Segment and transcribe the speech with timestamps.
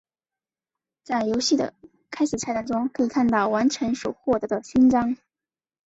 [1.03, 1.75] 在游戏的
[2.09, 5.15] 开始菜单中可以看到完成所获得的勋章。